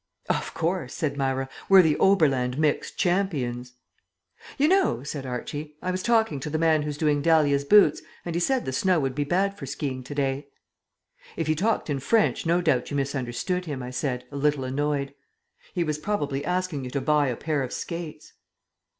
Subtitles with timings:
[0.31, 3.73] "Of course," said Myra, "we're the Oberland mixed champions."
[4.57, 8.33] "You know," said Archie, "I was talking to the man who's doing Dahlia's boots and
[8.33, 10.47] he said the snow would be bad for ski ing to day."
[11.37, 15.13] "If he talked in French, no doubt you misunderstood him," I said, a little annoyed.
[15.71, 18.33] "He was probably asking you to buy a pair of skates."